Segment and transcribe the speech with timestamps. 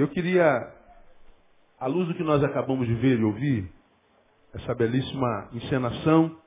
[0.00, 0.66] Eu queria,
[1.78, 3.70] à luz do que nós acabamos de ver e ouvir,
[4.54, 6.38] essa belíssima encenação,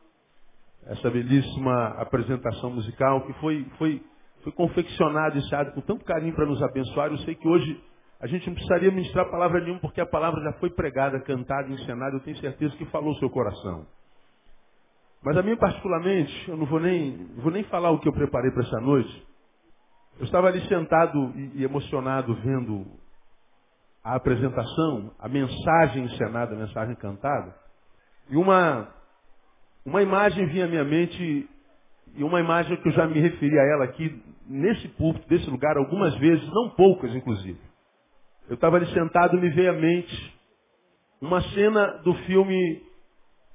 [0.87, 4.03] essa belíssima apresentação musical que foi, foi,
[4.41, 7.11] foi confeccionada e ensaada com tanto carinho para nos abençoar.
[7.11, 7.79] Eu sei que hoje
[8.19, 12.15] a gente não precisaria ministrar palavra nenhuma porque a palavra já foi pregada, cantada, encenada.
[12.15, 13.85] Eu tenho certeza que falou o seu coração.
[15.23, 18.49] Mas a mim particularmente, eu não vou nem, vou nem falar o que eu preparei
[18.49, 19.27] para essa noite.
[20.17, 23.02] Eu estava ali sentado e emocionado vendo
[24.03, 27.55] a apresentação, a mensagem encenada, a mensagem cantada.
[28.29, 28.89] E uma,
[29.85, 31.49] uma imagem vinha à minha mente,
[32.15, 35.77] e uma imagem que eu já me referi a ela aqui, nesse púlpito, desse lugar,
[35.77, 37.59] algumas vezes, não poucas inclusive.
[38.49, 40.33] Eu estava ali sentado e me veio à mente
[41.21, 42.83] uma cena do filme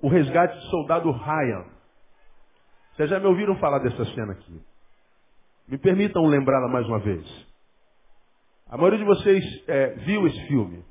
[0.01, 1.65] O Resgate do Soldado Ryan.
[2.97, 4.61] Vocês já me ouviram falar dessa cena aqui.
[5.69, 7.49] Me permitam lembrá-la mais uma vez.
[8.71, 10.85] A maioria de vocês é, viu esse filme.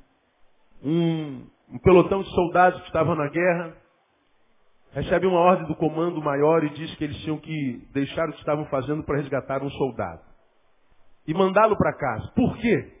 [0.82, 3.76] Um, um pelotão de soldados que estavam na guerra
[4.92, 8.38] recebe uma ordem do comando maior e diz que eles tinham que deixar o que
[8.40, 10.22] estavam fazendo para resgatar um soldado.
[11.26, 12.32] E mandá-lo para casa.
[12.34, 12.92] Por quê?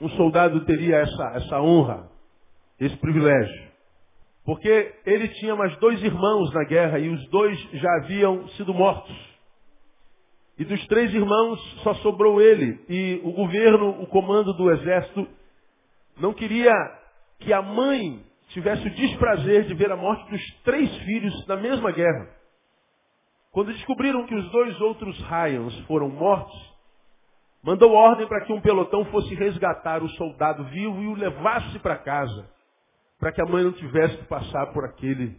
[0.00, 2.10] Um soldado teria essa, essa honra,
[2.78, 3.72] esse privilégio.
[4.44, 9.33] Porque ele tinha mais dois irmãos na guerra e os dois já haviam sido mortos.
[10.58, 12.84] E dos três irmãos só sobrou ele.
[12.88, 15.26] E o governo, o comando do exército,
[16.16, 16.72] não queria
[17.40, 21.90] que a mãe tivesse o desprazer de ver a morte dos três filhos na mesma
[21.90, 22.28] guerra.
[23.50, 26.74] Quando descobriram que os dois outros Ryans foram mortos,
[27.62, 31.96] mandou ordem para que um pelotão fosse resgatar o soldado vivo e o levasse para
[31.96, 32.48] casa,
[33.18, 35.36] para que a mãe não tivesse que passar por aquele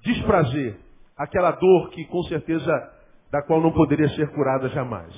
[0.00, 0.78] desprazer,
[1.16, 2.95] aquela dor que com certeza
[3.30, 5.14] da qual não poderia ser curada jamais.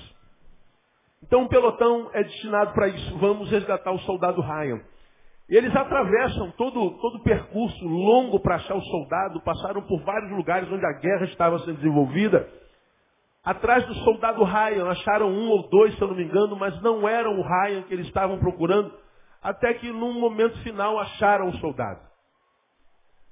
[1.22, 3.18] Então um pelotão é destinado para isso.
[3.18, 4.80] Vamos resgatar o soldado Ryan.
[5.48, 10.30] E eles atravessam todo, todo o percurso longo para achar o soldado, passaram por vários
[10.30, 12.46] lugares onde a guerra estava sendo desenvolvida.
[13.42, 17.08] Atrás do soldado Ryan, acharam um ou dois, se eu não me engano, mas não
[17.08, 18.92] eram o Ryan que eles estavam procurando,
[19.42, 22.00] até que num momento final acharam o soldado.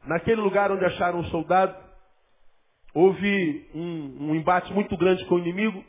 [0.07, 1.77] Naquele lugar onde acharam o soldado,
[2.97, 5.85] houve um, um embate muito grande com o inimigo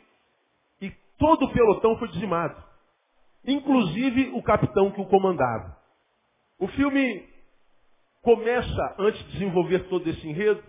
[0.78, 2.62] e todo o pelotão foi dizimado.
[3.46, 5.74] Inclusive o capitão que o comandava.
[6.58, 7.26] O filme
[8.20, 10.62] começa, antes de desenvolver todo esse enredo,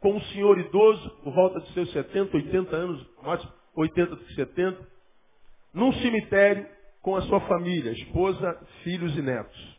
[0.00, 3.46] com um senhor idoso, por volta de seus 70, 80 anos, mais
[3.76, 4.88] 80 do que 70,
[5.74, 6.66] num cemitério
[7.02, 9.78] com a sua família, esposa, filhos e netos.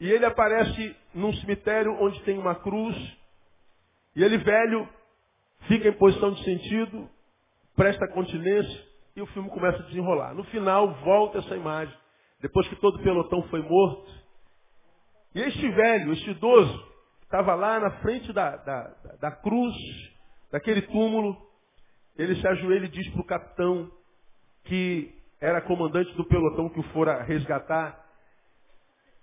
[0.00, 3.19] E ele aparece num cemitério onde tem uma cruz,
[4.14, 4.88] e ele velho
[5.68, 7.08] fica em posição de sentido,
[7.76, 10.34] presta continência, e o filme começa a desenrolar.
[10.34, 11.94] No final, volta essa imagem.
[12.40, 14.10] Depois que todo o pelotão foi morto,
[15.34, 16.88] e este velho, este idoso,
[17.22, 18.82] estava lá na frente da, da,
[19.20, 19.74] da cruz,
[20.50, 21.36] daquele túmulo,
[22.16, 23.90] ele se ajoelha e diz para o capitão,
[24.64, 28.04] que era comandante do pelotão que o fora resgatar,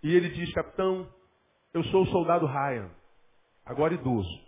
[0.02, 1.08] e ele diz, capitão,
[1.74, 2.90] eu sou o soldado Ryan,
[3.66, 4.47] agora idoso.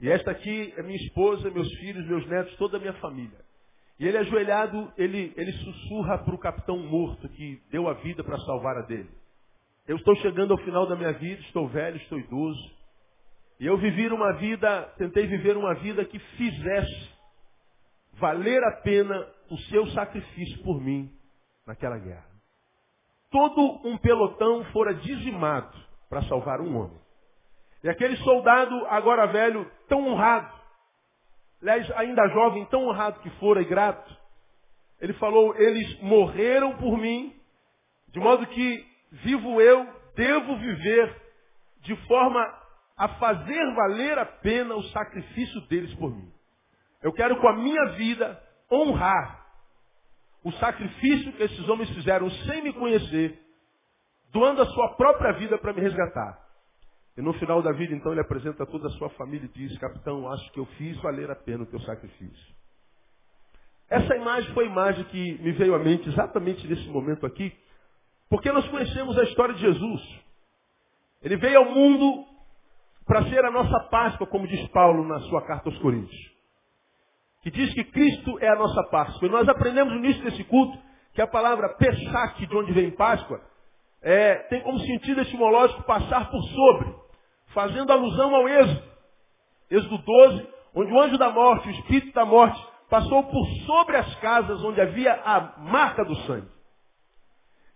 [0.00, 3.38] E esta aqui é minha esposa, meus filhos, meus netos, toda a minha família.
[3.98, 8.38] E ele ajoelhado, ele, ele sussurra para o capitão morto que deu a vida para
[8.38, 9.10] salvar a dele.
[9.88, 12.78] Eu estou chegando ao final da minha vida, estou velho, estou idoso.
[13.58, 17.10] E eu vivi uma vida, tentei viver uma vida que fizesse
[18.14, 21.10] valer a pena o seu sacrifício por mim
[21.66, 22.28] naquela guerra.
[23.30, 25.76] Todo um pelotão fora dizimado
[26.08, 27.00] para salvar um homem.
[27.82, 30.52] E aquele soldado, agora velho, tão honrado,
[31.62, 34.16] aliás, ainda jovem, tão honrado que fora e grato,
[35.00, 37.34] ele falou, eles morreram por mim,
[38.08, 39.86] de modo que vivo eu,
[40.16, 41.22] devo viver
[41.82, 42.40] de forma
[42.96, 46.32] a fazer valer a pena o sacrifício deles por mim.
[47.00, 49.46] Eu quero com a minha vida honrar
[50.42, 53.40] o sacrifício que esses homens fizeram sem me conhecer,
[54.32, 56.47] doando a sua própria vida para me resgatar.
[57.18, 60.30] E no final da vida, então, ele apresenta toda a sua família e diz, capitão,
[60.30, 62.54] acho que eu fiz valer a pena o teu sacrifício.
[63.90, 67.52] Essa imagem foi a imagem que me veio à mente exatamente nesse momento aqui,
[68.30, 70.20] porque nós conhecemos a história de Jesus.
[71.20, 72.24] Ele veio ao mundo
[73.04, 76.20] para ser a nossa Páscoa, como diz Paulo na sua carta aos Coríntios.
[77.42, 79.26] Que diz que Cristo é a nossa Páscoa.
[79.26, 80.78] E nós aprendemos no início desse culto
[81.14, 83.40] que a palavra Pesach, de onde vem Páscoa,
[84.02, 86.94] é, tem como sentido etimológico passar por sobre,
[87.48, 88.82] fazendo alusão ao Êxodo.
[89.70, 94.14] Êxodo 12, onde o anjo da morte, o espírito da morte, passou por sobre as
[94.16, 96.48] casas onde havia a marca do sangue.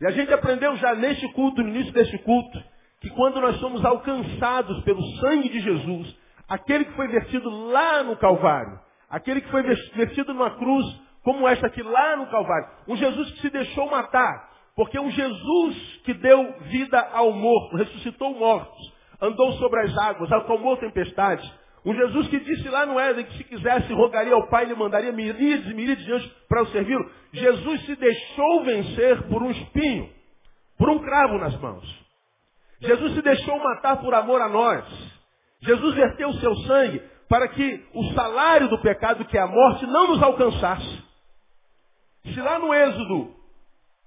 [0.01, 2.63] E a gente aprendeu já neste culto, no início deste culto,
[3.01, 6.17] que quando nós somos alcançados pelo sangue de Jesus,
[6.49, 10.85] aquele que foi vertido lá no Calvário, aquele que foi vertido numa cruz
[11.23, 16.01] como esta aqui lá no Calvário, um Jesus que se deixou matar, porque um Jesus
[16.05, 18.92] que deu vida ao morto, ressuscitou mortos,
[19.23, 21.49] andou sobre as águas, acalmou tempestades,
[21.85, 25.11] um Jesus que disse lá no Éden que se quisesse rogaria ao Pai, ele mandaria
[25.13, 27.11] miríades e miríades de anjos para o servi-lo.
[27.33, 30.09] Jesus se deixou vencer por um espinho,
[30.79, 32.03] por um cravo nas mãos.
[32.81, 34.85] Jesus se deixou matar por amor a nós.
[35.61, 39.87] Jesus verteu o seu sangue para que o salário do pecado, que é a morte,
[39.87, 41.03] não nos alcançasse.
[42.33, 43.35] Se lá no Êxodo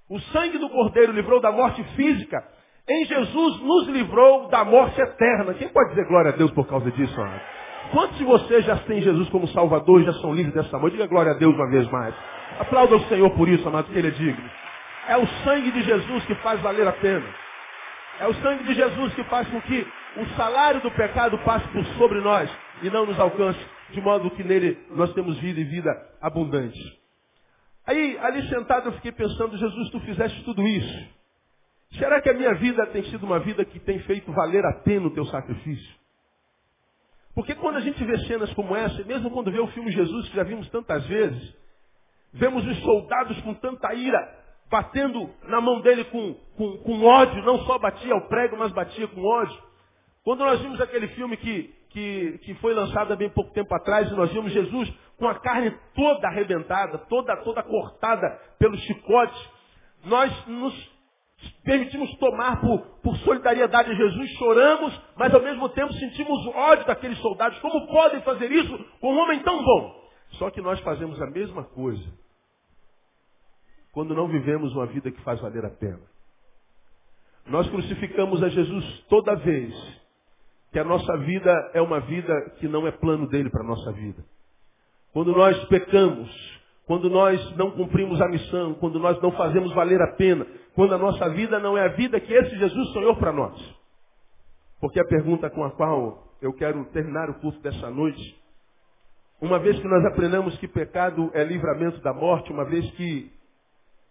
[0.09, 2.37] o sangue do Cordeiro livrou da morte física,
[2.87, 5.53] em Jesus nos livrou da morte eterna.
[5.55, 7.41] Quem pode dizer glória a Deus por causa disso, amado?
[7.91, 10.93] Quantos de vocês já têm Jesus como Salvador e já são livres dessa morte?
[10.93, 12.13] Diga glória a Deus uma vez mais.
[12.59, 14.49] Aplauda o Senhor por isso, amado, que Ele é digno.
[15.07, 17.25] É o sangue de Jesus que faz valer a pena.
[18.19, 19.85] É o sangue de Jesus que faz com que
[20.17, 22.49] o salário do pecado passe por sobre nós
[22.81, 23.59] e não nos alcance,
[23.91, 25.91] de modo que nele nós temos vida e vida
[26.21, 26.79] abundante.
[27.85, 31.14] Aí, ali sentado, eu fiquei pensando, Jesus, tu fizeste tudo isso.
[31.93, 35.07] Será que a minha vida tem sido uma vida que tem feito valer a pena
[35.07, 35.95] o teu sacrifício?
[37.33, 40.35] Porque quando a gente vê cenas como essa, mesmo quando vê o filme Jesus, que
[40.35, 41.55] já vimos tantas vezes,
[42.33, 44.17] vemos os soldados com tanta ira,
[44.69, 49.07] batendo na mão dele com, com, com ódio, não só batia ao prego, mas batia
[49.07, 49.61] com ódio.
[50.23, 54.09] Quando nós vimos aquele filme que, que, que foi lançado há bem pouco tempo atrás,
[54.09, 59.49] e nós vimos Jesus com a carne toda arrebentada, toda, toda cortada pelos chicotes,
[60.05, 60.94] nós nos
[61.63, 67.17] permitimos tomar por, por solidariedade a Jesus, choramos, mas ao mesmo tempo sentimos ódio daqueles
[67.19, 67.59] soldados.
[67.59, 70.05] Como podem fazer isso com um homem tão bom?
[70.31, 72.05] Só que nós fazemos a mesma coisa
[73.91, 76.01] quando não vivemos uma vida que faz valer a pena.
[77.47, 79.73] Nós crucificamos a Jesus toda vez
[80.71, 83.93] que a nossa vida é uma vida que não é plano dele para a nossa
[83.93, 84.25] vida.
[85.13, 86.29] Quando nós pecamos,
[86.87, 90.45] quando nós não cumprimos a missão, quando nós não fazemos valer a pena,
[90.75, 93.75] quando a nossa vida não é a vida que esse Jesus sonhou para nós.
[94.79, 98.39] Porque a pergunta com a qual eu quero terminar o curso dessa noite,
[99.41, 103.31] uma vez que nós aprendemos que pecado é livramento da morte, uma vez que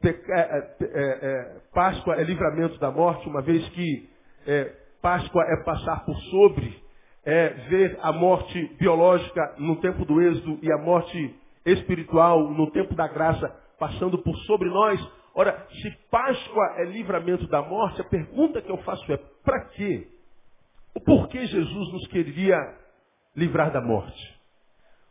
[0.00, 4.08] peca, é, é, é, Páscoa é livramento da morte, uma vez que
[4.46, 6.82] é, Páscoa é passar por sobre,
[7.24, 12.94] é ver a morte biológica no tempo do êxodo e a morte espiritual no tempo
[12.94, 15.00] da graça passando por sobre nós.
[15.34, 20.08] Ora, se Páscoa é livramento da morte, a pergunta que eu faço é: para quê?
[20.94, 22.56] O porquê Jesus nos queria
[23.34, 24.34] livrar da morte?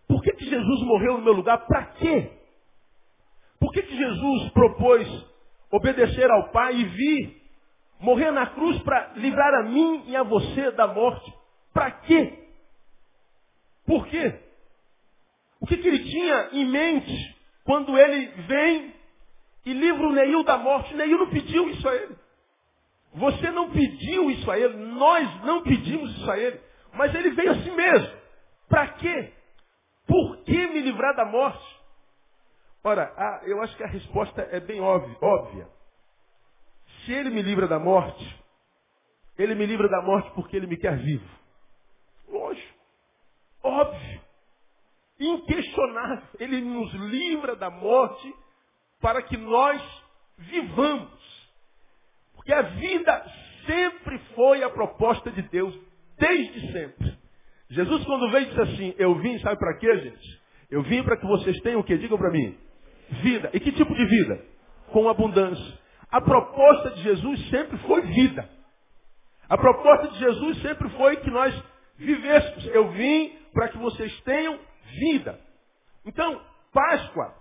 [0.07, 1.65] Por que, que Jesus morreu no meu lugar?
[1.65, 2.31] Para quê?
[3.59, 5.07] Por que, que Jesus propôs
[5.71, 7.41] obedecer ao Pai e vir
[7.99, 11.33] morrer na cruz para livrar a mim e a você da morte?
[11.73, 12.47] Para quê?
[13.85, 14.42] Por quê?
[15.63, 18.93] O que, que ele tinha em mente quando ele vem
[19.65, 20.93] e livra o Neil da morte?
[20.93, 22.17] Neil não pediu isso a ele.
[23.13, 26.59] Você não pediu isso a ele, nós não pedimos isso a ele.
[26.91, 28.13] Mas ele veio assim mesmo.
[28.67, 29.31] Para quê?
[30.05, 31.79] Por que me livrar da morte?
[32.83, 35.67] Ora, a, eu acho que a resposta é bem óbvia, óbvia.
[37.05, 38.43] Se ele me livra da morte,
[39.37, 41.29] ele me livra da morte porque ele me quer vivo.
[42.27, 42.77] Lógico.
[43.63, 44.12] Óbvio
[45.27, 46.27] inquestionável.
[46.39, 48.33] Ele nos livra da morte
[49.01, 49.81] para que nós
[50.37, 51.11] vivamos.
[52.35, 53.25] Porque a vida
[53.65, 55.77] sempre foi a proposta de Deus,
[56.17, 57.17] desde sempre.
[57.69, 60.41] Jesus, quando veio, disse assim: Eu vim, sabe para quê, gente?
[60.69, 61.97] Eu vim para que vocês tenham o quê?
[61.97, 62.57] Digam para mim.
[63.21, 63.49] Vida.
[63.53, 64.43] E que tipo de vida?
[64.91, 65.79] Com abundância.
[66.11, 68.49] A proposta de Jesus sempre foi vida.
[69.49, 71.63] A proposta de Jesus sempre foi que nós
[71.97, 72.65] vivêssemos.
[72.67, 75.39] Eu vim para que vocês tenham vida.
[76.05, 77.33] Então, Páscoa,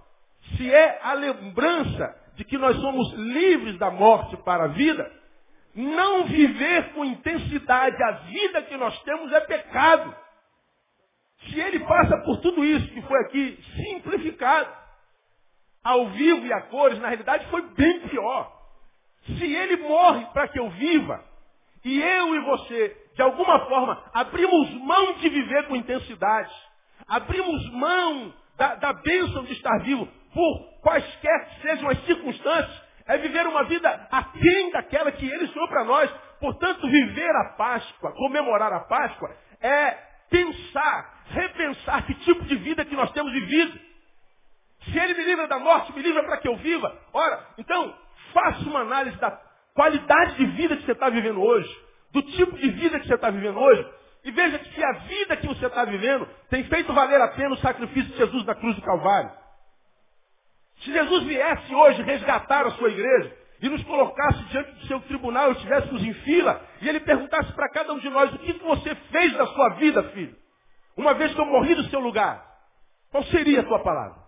[0.56, 5.10] se é a lembrança de que nós somos livres da morte para a vida,
[5.74, 10.14] não viver com intensidade a vida que nós temos é pecado.
[11.46, 14.82] Se ele passa por tudo isso que foi aqui simplificado,
[15.82, 18.52] ao vivo e a cores, na realidade foi bem pior.
[19.24, 21.24] Se ele morre para que eu viva,
[21.84, 26.52] e eu e você, de alguma forma, abrimos mão de viver com intensidade,
[27.08, 33.18] abrimos mão da, da bênção de estar vivo, por quaisquer que sejam as circunstâncias, é
[33.18, 36.10] viver uma vida aquém daquela que Ele sonhou para nós.
[36.40, 39.90] Portanto, viver a Páscoa, comemorar a Páscoa, é
[40.30, 43.78] pensar, repensar que tipo de vida que nós temos vivido.
[44.84, 46.92] Se ele me livra da morte, me livra para que eu viva.
[47.12, 47.94] Ora, então,
[48.32, 49.30] faça uma análise da
[49.74, 51.70] qualidade de vida que você está vivendo hoje,
[52.12, 53.86] do tipo de vida que você está vivendo hoje,
[54.24, 57.54] e veja que se a vida que você está vivendo tem feito valer a pena
[57.54, 59.30] o sacrifício de Jesus na cruz do Calvário.
[60.78, 65.50] Se Jesus viesse hoje resgatar a sua igreja e nos colocasse diante do seu tribunal
[65.50, 68.94] e estivéssemos em fila, e ele perguntasse para cada um de nós o que você
[68.94, 70.36] fez da sua vida, filho,
[70.96, 72.44] uma vez que eu morri no seu lugar,
[73.10, 74.22] qual seria a tua palavra?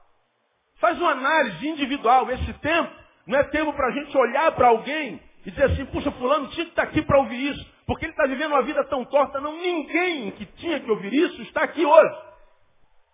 [0.79, 2.31] Faz uma análise individual.
[2.31, 2.93] Esse tempo
[3.27, 6.65] não é tempo para a gente olhar para alguém e dizer assim, puxa, fulano tinha
[6.65, 9.41] que estar aqui para ouvir isso, porque ele está vivendo uma vida tão torta.
[9.41, 12.19] Não, ninguém que tinha que ouvir isso está aqui hoje.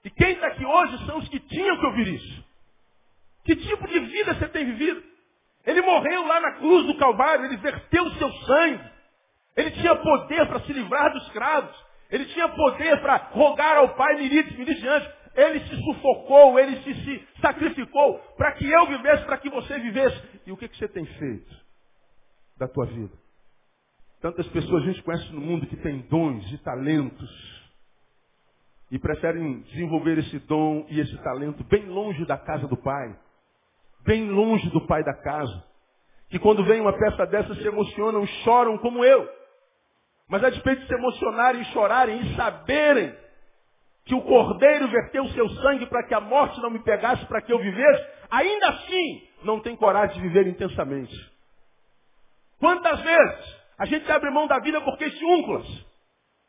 [0.04, 2.44] E quem está aqui hoje são os que tinham que ouvir isso.
[3.44, 5.02] Que tipo de vida você tem vivido?
[5.66, 8.84] Ele morreu lá na cruz do Calvário, ele verteu o seu sangue.
[9.56, 11.74] Ele tinha poder para se livrar dos escravos.
[12.10, 15.12] Ele tinha poder para rogar ao Pai Mirites anjos.
[15.34, 20.20] Ele se sufocou, ele se, se sacrificou para que eu vivesse, para que você vivesse.
[20.46, 21.59] E o que, que você tem feito
[22.60, 23.12] da tua vida?
[24.20, 27.60] Tantas pessoas a gente conhece no mundo que tem dons e talentos
[28.90, 33.16] e preferem desenvolver esse dom e esse talento bem longe da casa do pai,
[34.04, 35.64] bem longe do pai da casa,
[36.28, 39.26] que quando vem uma peça dessa se emocionam, choram como eu.
[40.28, 43.16] Mas a despeito de se emocionarem e chorarem e saberem
[44.04, 47.52] que o cordeiro verteu seu sangue para que a morte não me pegasse, para que
[47.52, 51.29] eu vivesse, ainda assim não tem coragem de viver intensamente.
[52.60, 55.66] Quantas vezes a gente abre mão da vida por questiúnculas?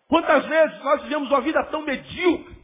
[0.08, 2.58] Quantas vezes nós vivemos uma vida tão medíocre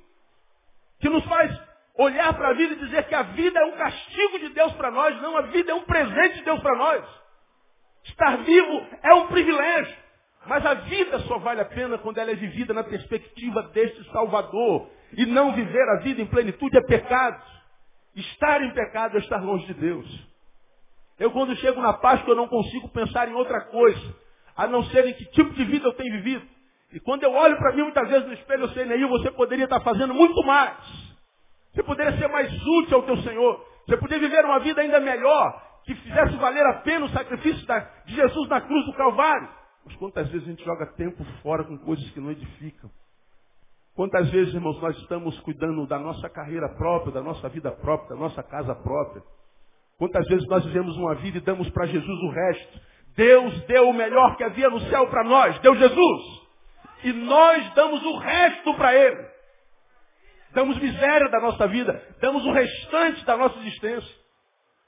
[1.00, 1.58] que nos faz
[1.98, 4.92] olhar para a vida e dizer que a vida é um castigo de Deus para
[4.92, 7.04] nós, não, a vida é um presente de Deus para nós.
[8.04, 9.96] Estar vivo é um privilégio.
[10.46, 14.89] Mas a vida só vale a pena quando ela é vivida na perspectiva deste Salvador.
[15.13, 17.42] E não viver a vida em plenitude é pecado.
[18.16, 20.27] Estar em pecado é estar longe de Deus.
[21.19, 24.15] Eu quando chego na Páscoa eu não consigo pensar em outra coisa,
[24.55, 26.45] a não ser em que tipo de vida eu tenho vivido.
[26.93, 29.65] E quando eu olho para mim muitas vezes no espelho, eu sei, Neil, você poderia
[29.65, 30.77] estar fazendo muito mais.
[31.74, 33.65] Você poderia ser mais útil ao teu Senhor.
[33.86, 37.65] Você poderia viver uma vida ainda melhor, que fizesse valer a pena o sacrifício
[38.05, 39.50] de Jesus na cruz do Calvário.
[39.86, 42.89] Mas quantas vezes a gente joga tempo fora com coisas que não edificam?
[43.95, 48.15] Quantas vezes, irmãos, nós estamos cuidando da nossa carreira própria, da nossa vida própria, da
[48.15, 49.24] nossa casa própria?
[49.98, 52.80] Quantas vezes nós vivemos uma vida e damos para Jesus o resto?
[53.16, 56.48] Deus deu o melhor que havia no céu para nós, deu Jesus.
[57.04, 59.25] E nós damos o resto para Ele.
[60.54, 64.16] Damos miséria da nossa vida, damos o restante da nossa existência.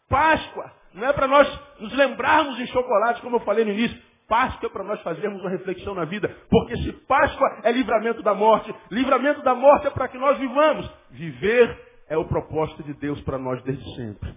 [0.07, 3.99] Páscoa, não é para nós nos lembrarmos em chocolate, como eu falei no início.
[4.27, 6.29] Páscoa é para nós fazermos uma reflexão na vida.
[6.49, 10.89] Porque se Páscoa é livramento da morte, livramento da morte é para que nós vivamos.
[11.09, 14.35] Viver é o propósito de Deus para nós desde sempre.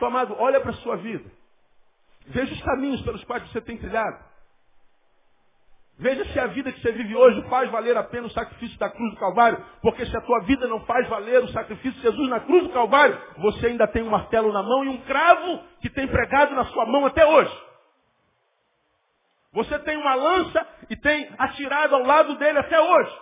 [0.00, 1.30] Então, amado, olha para a sua vida.
[2.28, 4.24] Veja os caminhos pelos quais você tem trilhado.
[5.98, 8.88] Veja se a vida que você vive hoje faz valer a pena o sacrifício da
[8.88, 9.62] cruz do Calvário.
[9.82, 12.72] Porque se a tua vida não faz valer o sacrifício de Jesus na cruz do
[12.72, 16.64] Calvário, você ainda tem um martelo na mão e um cravo que tem pregado na
[16.64, 17.54] sua mão até hoje.
[19.52, 23.20] Você tem uma lança e tem atirado ao lado dele até hoje.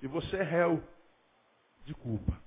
[0.00, 0.80] E você é réu
[1.84, 2.40] de culpa.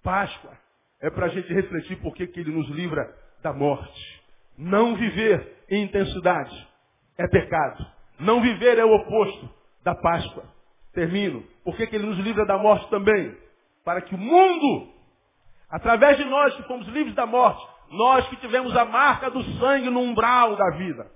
[0.00, 0.65] Páscoa
[1.00, 4.22] é para a gente refletir por que ele nos livra da morte.
[4.56, 6.68] Não viver em intensidade
[7.18, 7.86] é pecado.
[8.18, 9.50] Não viver é o oposto
[9.84, 10.44] da Páscoa.
[10.92, 11.44] Termino.
[11.64, 13.36] Por que ele nos livra da morte também?
[13.84, 14.88] Para que o mundo,
[15.70, 19.90] através de nós que fomos livres da morte, nós que tivemos a marca do sangue
[19.90, 21.10] no umbral da vida,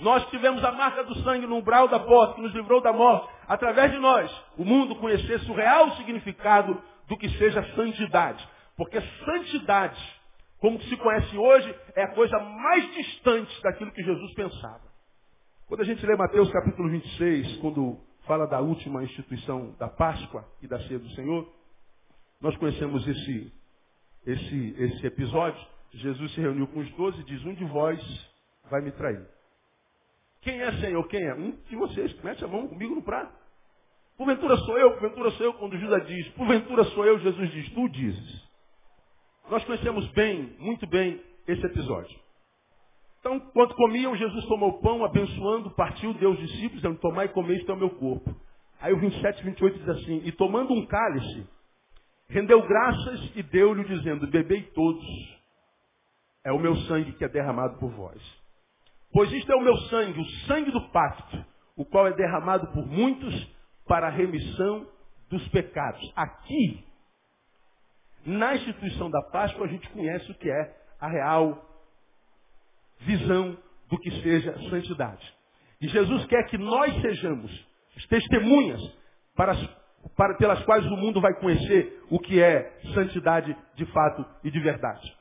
[0.00, 3.28] nós tivemos a marca do sangue no umbral da porta, que nos livrou da morte.
[3.46, 8.46] Através de nós, o mundo conhecesse o real significado do que seja santidade.
[8.76, 10.00] Porque santidade,
[10.58, 14.92] como se conhece hoje, é a coisa mais distante daquilo que Jesus pensava.
[15.66, 20.68] Quando a gente lê Mateus capítulo 26, quando fala da última instituição da Páscoa e
[20.68, 21.50] da ceia do Senhor,
[22.40, 23.52] nós conhecemos esse,
[24.26, 25.64] esse, esse episódio.
[25.92, 28.00] Jesus se reuniu com os doze e diz, um de vós
[28.70, 29.26] vai me trair.
[30.40, 31.06] Quem é Senhor?
[31.08, 31.34] Quem é?
[31.34, 32.20] Um de vocês.
[32.22, 33.32] Mete a mão comigo no prato.
[34.16, 37.88] Porventura sou eu, porventura sou eu, quando Judas diz, porventura sou eu, Jesus diz, tu
[37.88, 38.42] dizes.
[39.52, 42.18] Nós conhecemos bem, muito bem, esse episódio.
[43.20, 47.28] Então, quando comiam, Jesus tomou o pão, abençoando, partiu, deu aos discípulos, dizendo, tomai e
[47.28, 48.34] comei, isto é o meu corpo.
[48.80, 51.46] Aí o 27, 28 diz assim, e tomando um cálice,
[52.30, 55.04] rendeu graças e deu-lhe, dizendo, bebei todos,
[56.46, 58.22] é o meu sangue que é derramado por vós.
[59.12, 61.44] Pois isto é o meu sangue, o sangue do pacto,
[61.76, 63.54] o qual é derramado por muitos
[63.86, 64.86] para a remissão
[65.28, 66.10] dos pecados.
[66.16, 66.90] Aqui,
[68.24, 71.60] Na instituição da Páscoa, a gente conhece o que é a real
[73.00, 73.56] visão
[73.88, 75.34] do que seja santidade.
[75.80, 78.80] E Jesus quer que nós sejamos as testemunhas
[79.34, 79.52] para,
[80.16, 84.60] para, pelas quais o mundo vai conhecer o que é santidade de fato e de
[84.60, 85.16] verdade.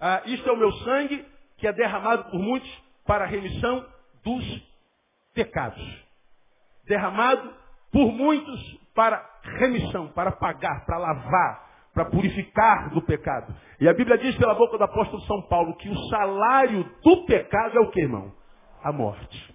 [0.00, 1.24] Ah, isto é o meu sangue
[1.58, 3.86] que é derramado por muitos para a remissão
[4.24, 4.70] dos
[5.34, 6.04] pecados.
[6.86, 7.54] Derramado
[7.92, 13.54] por muitos para remissão, para pagar, para lavar, para purificar do pecado.
[13.80, 17.78] E a Bíblia diz pela boca do apóstolo São Paulo que o salário do pecado
[17.78, 18.32] é o que, irmão?
[18.82, 19.54] A morte.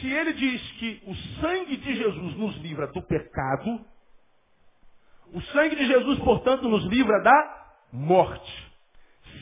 [0.00, 3.84] Se ele diz que o sangue de Jesus nos livra do pecado,
[5.32, 8.72] o sangue de Jesus, portanto, nos livra da morte.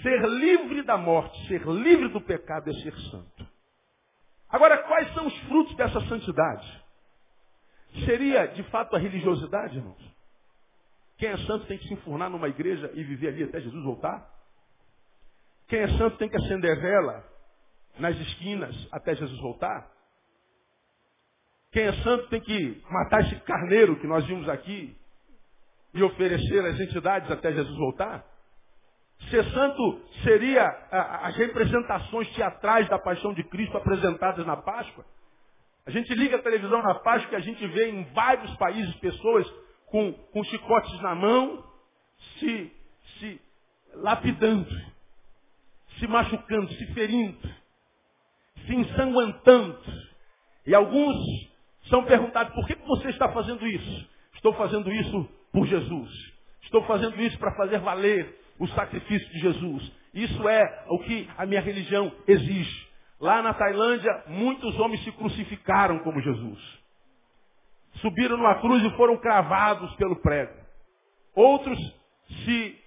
[0.02, 3.46] Ser livre da morte, ser livre do pecado é ser santo.
[4.48, 6.84] Agora, quais são os frutos dessa santidade?
[8.04, 10.19] Seria, de fato, a religiosidade, irmãos?
[11.20, 14.26] Quem é santo tem que se enfurnar numa igreja e viver ali até Jesus voltar?
[15.68, 17.22] Quem é santo tem que acender vela
[17.98, 19.86] nas esquinas até Jesus voltar?
[21.72, 24.96] Quem é santo tem que matar esse carneiro que nós vimos aqui
[25.92, 28.24] e oferecer às entidades até Jesus voltar?
[29.28, 35.04] Ser santo seria as representações teatrais da paixão de Cristo apresentadas na Páscoa?
[35.84, 39.46] A gente liga a televisão na Páscoa e a gente vê em vários países pessoas
[39.90, 41.64] com, com chicotes na mão,
[42.38, 42.72] se,
[43.18, 43.40] se
[43.94, 44.70] lapidando,
[45.98, 47.38] se machucando, se ferindo,
[48.66, 49.78] se ensanguentando.
[50.66, 51.16] E alguns
[51.88, 54.08] são perguntados, por que você está fazendo isso?
[54.34, 56.10] Estou fazendo isso por Jesus.
[56.62, 59.92] Estou fazendo isso para fazer valer o sacrifício de Jesus.
[60.14, 62.88] Isso é o que a minha religião exige.
[63.18, 66.79] Lá na Tailândia, muitos homens se crucificaram como Jesus
[67.96, 70.52] subiram numa cruz e foram cravados pelo prego.
[71.34, 71.78] Outros
[72.44, 72.78] se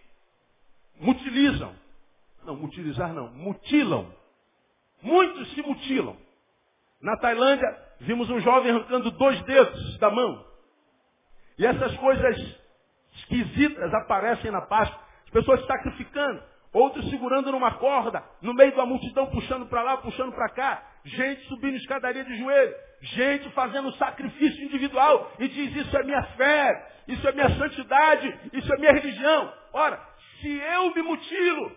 [1.00, 1.74] mutilizam.
[2.44, 4.12] Não, mutilizar não, mutilam.
[5.02, 6.18] Muitos se mutilam.
[7.02, 7.68] Na Tailândia,
[8.02, 10.46] vimos um jovem arrancando dois dedos da mão.
[11.58, 12.58] E essas coisas
[13.16, 15.00] esquisitas aparecem na Páscoa.
[15.26, 20.34] As pessoas sacrificando, outros segurando numa corda, no meio da multidão, puxando para lá, puxando
[20.34, 20.93] para cá.
[21.06, 26.92] Gente subindo escadaria de joelho gente fazendo sacrifício individual e diz isso é minha fé,
[27.08, 29.54] isso é minha santidade, isso é minha religião.
[29.74, 30.00] Ora,
[30.39, 31.76] se eu me mutilo,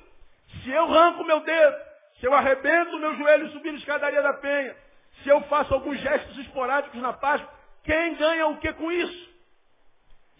[0.62, 1.76] se eu arranco meu dedo,
[2.20, 4.76] se eu arrebento meu joelho subindo escadaria da penha,
[5.22, 9.34] se eu faço alguns gestos esporádicos na Páscoa, quem ganha o que com isso?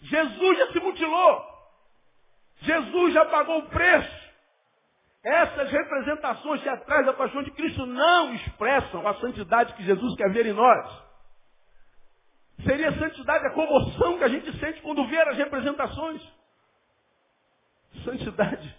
[0.03, 1.57] Jesus já se mutilou.
[2.61, 4.26] Jesus já pagou o preço.
[5.23, 10.31] Essas representações que atrás da paixão de Cristo não expressam a santidade que Jesus quer
[10.31, 11.07] ver em nós.
[12.63, 16.21] Seria santidade a comoção que a gente sente quando vê as representações.
[18.03, 18.75] Santidade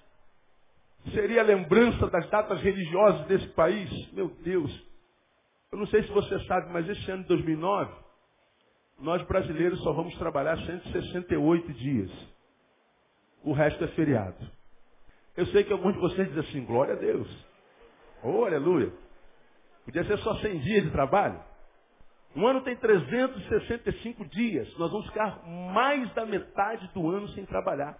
[1.13, 4.13] seria a lembrança das datas religiosas desse país.
[4.13, 4.71] Meu Deus.
[5.71, 7.93] Eu não sei se você sabe, mas esse ano de 2009,
[9.01, 12.11] nós brasileiros só vamos trabalhar 168 dias.
[13.45, 14.58] O resto é feriado.
[15.39, 17.29] Eu sei que alguns de vocês dizem assim, glória a Deus.
[18.25, 18.93] Oh, aleluia.
[19.85, 21.41] Podia ser só 100 dias de trabalho.
[22.35, 24.77] Um ano tem 365 dias.
[24.77, 27.97] Nós vamos ficar mais da metade do ano sem trabalhar.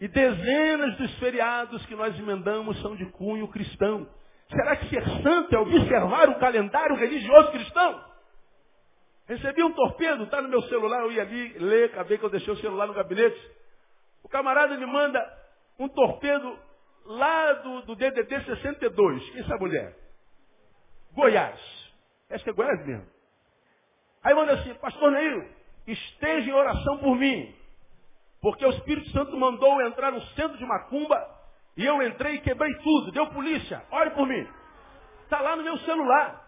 [0.00, 4.08] E dezenas dos feriados que nós emendamos são de cunho cristão.
[4.48, 8.04] Será que ser santo é observar o calendário religioso cristão?
[9.28, 12.52] Recebi um torpedo, está no meu celular, eu ia ali ler, acabei que eu deixei
[12.52, 13.40] o celular no gabinete.
[14.24, 15.39] O camarada me manda
[15.80, 16.58] um torpedo
[17.06, 19.30] lá do, do DDD 62.
[19.30, 19.96] Quem é essa mulher?
[21.12, 21.58] Goiás.
[22.30, 23.06] Acho que é Goiás mesmo.
[24.22, 25.48] Aí manda assim, pastor Neil,
[25.86, 27.54] esteja em oração por mim.
[28.42, 31.18] Porque o Espírito Santo mandou eu entrar no centro de Macumba
[31.76, 33.12] e eu entrei e quebrei tudo.
[33.12, 34.46] Deu polícia, ore por mim.
[35.24, 36.46] Está lá no meu celular.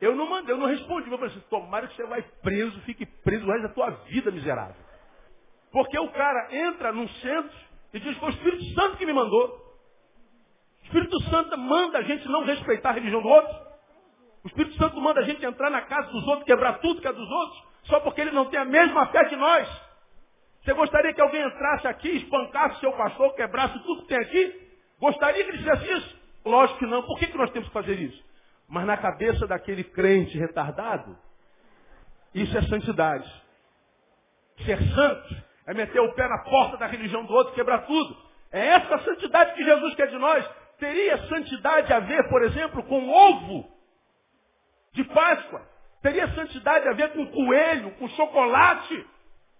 [0.00, 1.10] Eu não mandei, eu não respondi.
[1.10, 4.30] Eu falei assim, tomara que você vai preso, fique preso o resto da tua vida,
[4.30, 4.76] miserável.
[5.70, 7.66] Porque o cara entra num centro
[7.96, 9.48] e diz, foi o Espírito Santo que me mandou.
[10.82, 13.66] O Espírito Santo manda a gente não respeitar a religião do outro.
[14.44, 17.12] O Espírito Santo manda a gente entrar na casa dos outros, quebrar tudo que é
[17.12, 19.66] dos outros, só porque ele não tem a mesma fé que nós.
[20.62, 24.70] Você gostaria que alguém entrasse aqui, espancasse seu pastor, quebrasse tudo que tem aqui?
[25.00, 26.16] Gostaria que ele fizesse isso?
[26.44, 27.02] Lógico que não.
[27.02, 28.22] Por que, que nós temos que fazer isso?
[28.68, 31.16] Mas na cabeça daquele crente retardado,
[32.34, 33.30] isso é santidade.
[34.64, 38.16] Ser santo é meter o pé na porta da religião do outro, quebrar tudo.
[38.52, 40.48] É essa santidade que Jesus quer de nós.
[40.78, 43.68] Teria santidade a ver, por exemplo, com ovo
[44.92, 45.60] de Páscoa?
[46.02, 49.06] Teria santidade a ver com coelho, com chocolate?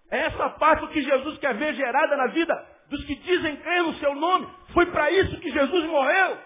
[0.09, 2.53] É essa Páscoa que Jesus quer ver gerada na vida
[2.89, 4.47] dos que dizem crer no seu nome.
[4.73, 6.37] Foi para isso que Jesus morreu.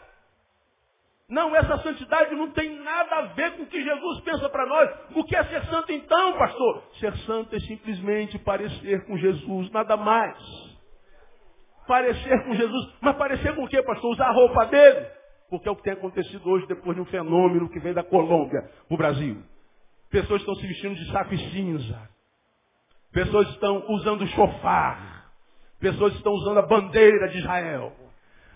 [1.32, 4.89] Não, essa santidade não tem nada a ver com o que Jesus pensa para nós.
[5.15, 6.84] O que é ser santo então, pastor?
[7.00, 10.38] Ser santo é simplesmente parecer com Jesus, nada mais.
[11.88, 12.94] Parecer com Jesus.
[13.00, 14.12] Mas parecer com o quê, pastor?
[14.12, 15.08] Usar a roupa dele?
[15.50, 18.63] Porque é o que tem acontecido hoje depois de um fenômeno que vem da Colômbia
[18.86, 19.41] para o Brasil.
[20.10, 22.10] Pessoas estão se vestindo de saco e cinza.
[23.13, 25.32] Pessoas estão usando chofar.
[25.80, 28.00] Pessoas estão usando a bandeira de Israel.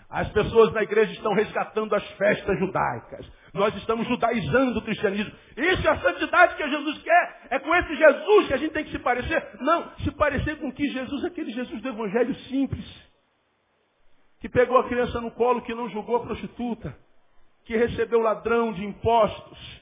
[0.10, 3.26] As pessoas na igreja estão resgatando as festas judaicas.
[3.54, 5.34] Nós estamos judaizando o cristianismo.
[5.58, 7.48] Isso é a santidade que Jesus quer.
[7.50, 9.58] É com esse Jesus que a gente tem que se parecer.
[9.62, 12.86] Não, se parecer com que Jesus, aquele Jesus do Evangelho simples.
[14.39, 16.96] Que pegou a criança no colo, que não julgou a prostituta.
[17.63, 19.82] Que recebeu ladrão de impostos.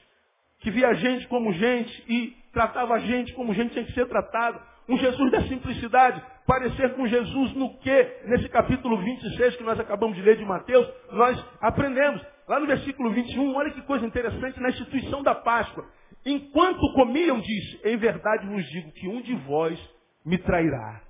[0.60, 4.58] Que via gente como gente e tratava a gente como gente tinha que ser tratado.
[4.88, 6.22] Um Jesus da simplicidade.
[6.46, 8.18] Parecer com Jesus no que?
[8.26, 12.22] Nesse capítulo 26 que nós acabamos de ler de Mateus, nós aprendemos.
[12.46, 15.88] Lá no versículo 21, olha que coisa interessante, na instituição da Páscoa.
[16.26, 19.78] Enquanto comiam, disse, em verdade vos digo que um de vós
[20.24, 21.00] me trairá.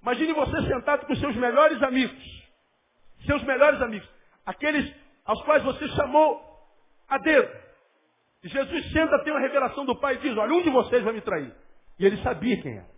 [0.00, 2.42] Imagine você sentado com seus melhores amigos.
[3.26, 4.08] Seus melhores amigos.
[4.46, 4.90] Aqueles
[5.26, 6.40] aos quais você chamou
[7.08, 7.50] a dedo.
[8.44, 11.20] Jesus senta, tem uma revelação do Pai e diz, olha, um de vocês vai me
[11.20, 11.54] trair.
[11.98, 12.91] E ele sabia quem era.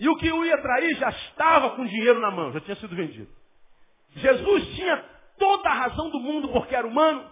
[0.00, 2.94] E o que o ia trair já estava com dinheiro na mão, já tinha sido
[2.94, 3.28] vendido.
[4.14, 5.04] Jesus tinha
[5.38, 7.28] toda a razão do mundo, porque era humano,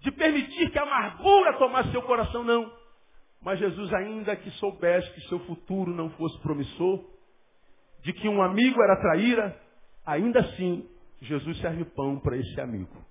[0.00, 2.72] de permitir que a amargura tomasse seu coração, não.
[3.40, 7.04] Mas Jesus, ainda que soubesse que seu futuro não fosse promissor,
[8.02, 9.60] de que um amigo era traíra,
[10.04, 10.88] ainda assim,
[11.20, 13.04] Jesus serve pão para esse amigo.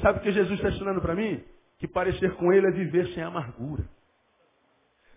[0.00, 1.42] Sabe o que Jesus está ensinando para mim?
[1.78, 3.88] Que parecer com ele é viver sem amargura.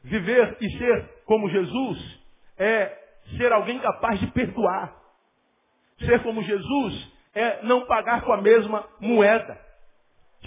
[0.04, 2.21] Viver e ser como Jesus
[2.62, 2.96] é
[3.38, 4.94] ser alguém capaz de perdoar.
[6.06, 9.60] Ser como Jesus é não pagar com a mesma moeda.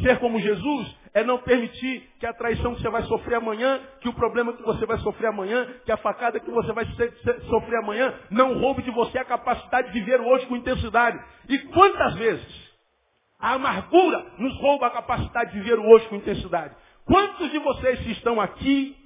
[0.00, 4.09] Ser como Jesus é não permitir que a traição que você vai sofrer amanhã, que
[4.09, 6.85] o problema que você vai sofrer amanhã, que a facada que você vai
[7.48, 11.18] sofrer amanhã, não roube de você a capacidade de viver hoje com intensidade.
[11.48, 12.74] E quantas vezes
[13.38, 16.74] a amargura nos rouba a capacidade de viver hoje com intensidade?
[17.05, 19.03] Quantos de vocês que estão aqui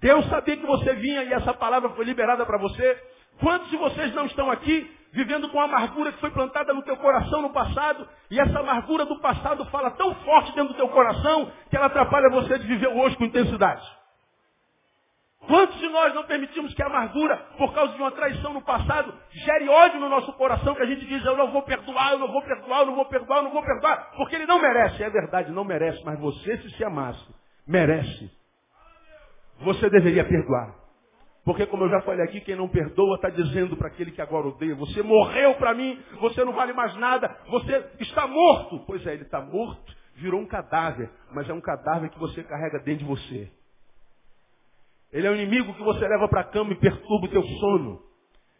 [0.00, 3.02] Deus sabia que você vinha e essa palavra foi liberada para você.
[3.40, 6.96] Quantos de vocês não estão aqui vivendo com a amargura que foi plantada no teu
[6.98, 11.50] coração no passado e essa amargura do passado fala tão forte dentro do teu coração
[11.70, 13.82] que ela atrapalha você de viver hoje com intensidade?
[15.46, 19.14] Quantos de nós não permitimos que a amargura, por causa de uma traição no passado,
[19.30, 22.32] gere ódio no nosso coração, que a gente diz, eu não vou perdoar, eu não
[22.32, 25.04] vou perdoar, eu não vou perdoar, eu não vou perdoar, porque ele não merece.
[25.04, 27.24] É verdade, não merece, mas você, se se amasse,
[27.66, 28.35] merece
[29.60, 30.74] você deveria perdoar.
[31.44, 34.48] Porque, como eu já falei aqui, quem não perdoa está dizendo para aquele que agora
[34.48, 38.80] odeia: Você morreu para mim, você não vale mais nada, você está morto.
[38.80, 42.80] Pois é, ele está morto, virou um cadáver, mas é um cadáver que você carrega
[42.80, 43.48] dentro de você.
[45.12, 48.02] Ele é um inimigo que você leva para a cama e perturba o teu sono.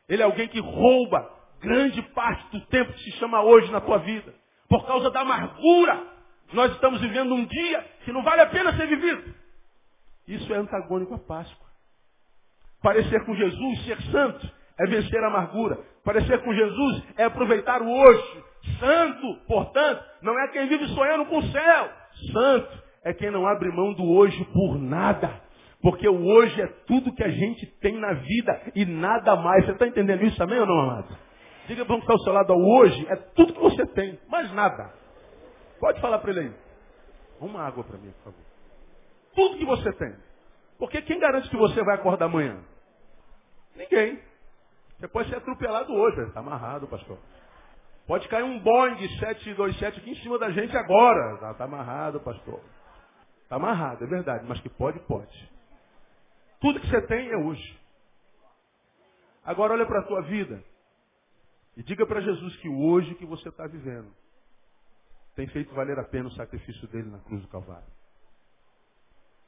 [0.08, 1.28] Ele é alguém que rouba
[1.60, 4.32] grande parte do tempo que se chama hoje na tua vida.
[4.68, 6.06] Por causa da amargura,
[6.52, 9.34] nós estamos vivendo um dia que não vale a pena ser vivido.
[10.26, 11.66] Isso é antagônico à Páscoa.
[12.82, 15.78] Parecer com Jesus, ser santo, é vencer a amargura.
[16.04, 18.44] Parecer com Jesus é aproveitar o hoje.
[18.78, 21.90] Santo, portanto, não é quem vive sonhando com o céu.
[22.32, 25.42] Santo é quem não abre mão do hoje por nada.
[25.80, 29.64] Porque o hoje é tudo que a gente tem na vida e nada mais.
[29.64, 31.16] Você está entendendo isso também ou não, amado?
[31.68, 34.92] Diga para o está ao seu lado, hoje é tudo que você tem, mais nada.
[35.80, 36.52] Pode falar para ele aí.
[37.40, 38.45] Uma água para mim, por favor
[39.36, 40.16] tudo que você tem.
[40.78, 42.58] Porque quem garante que você vai acordar amanhã?
[43.76, 44.20] Ninguém.
[44.98, 47.18] Você pode ser atropelado hoje, está amarrado, pastor.
[48.06, 51.34] Pode cair um Boeing 727 aqui em cima da gente agora.
[51.34, 52.60] Está tá amarrado, pastor.
[53.42, 55.50] Está amarrado, é verdade, mas que pode, pode.
[56.60, 57.78] Tudo que você tem é hoje.
[59.44, 60.64] Agora olha para a tua vida
[61.76, 64.10] e diga para Jesus que hoje que você está vivendo
[65.36, 67.95] tem feito valer a pena o sacrifício dele na cruz do Calvário.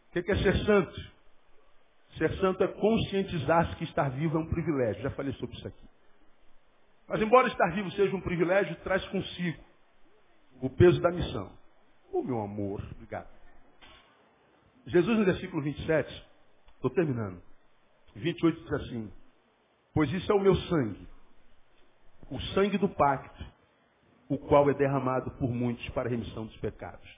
[0.09, 1.19] O que é ser santo?
[2.17, 5.03] Ser santo é conscientizar-se que estar vivo é um privilégio.
[5.03, 5.89] Já falei sobre isso aqui.
[7.07, 9.63] Mas embora estar vivo seja um privilégio, traz consigo
[10.61, 11.51] o peso da missão.
[12.13, 13.29] Oh, meu amor, obrigado.
[14.87, 16.27] Jesus no versículo 27,
[16.75, 17.43] estou terminando.
[18.17, 19.13] 28 diz assim,
[19.95, 21.09] pois isso é o meu sangue,
[22.31, 23.45] o sangue do pacto,
[24.29, 27.18] o qual é derramado por muitos para a remissão dos pecados.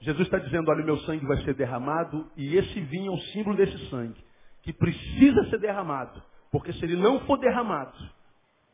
[0.00, 3.20] Jesus está dizendo, olha, o meu sangue vai ser derramado e esse vinho é o
[3.32, 4.22] símbolo desse sangue,
[4.62, 6.22] que precisa ser derramado.
[6.50, 7.96] Porque se ele não for derramado,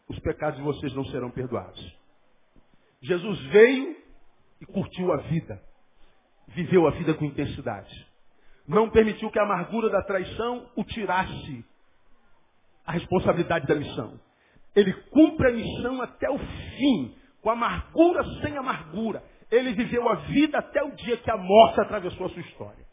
[0.08, 1.80] os pecados de vocês não serão perdoados.
[3.00, 3.96] Jesus veio
[4.60, 5.60] e curtiu a vida.
[6.48, 8.06] Viveu a vida com intensidade.
[8.66, 11.64] Não permitiu que a amargura da traição o tirasse
[12.86, 14.20] a responsabilidade da missão.
[14.74, 19.22] Ele cumpre a missão até o fim, com amargura sem amargura.
[19.50, 22.84] Ele viveu a vida até o dia que a morte atravessou a sua história.